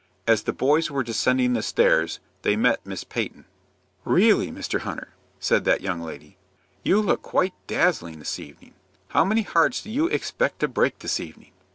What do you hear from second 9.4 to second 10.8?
hearts do you expect to